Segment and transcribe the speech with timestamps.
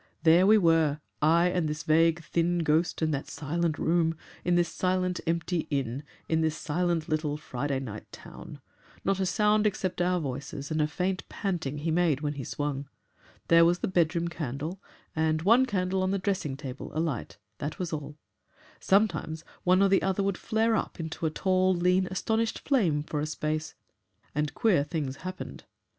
[0.23, 4.67] "There we were, I and this thin vague ghost, in that silent room, in this
[4.69, 8.61] silent, empty inn, in this silent little Friday night town.
[9.05, 12.89] Not a sound except our voices and a faint panting he made when he swung.
[13.47, 14.81] There was the bedroom candle,
[15.15, 18.17] and one candle on the dressing table alight, that was all
[18.79, 23.27] sometimes one or other would flare up into a tall, lean, astonished flame for a
[23.27, 23.75] space.
[24.33, 25.65] And queer things happened.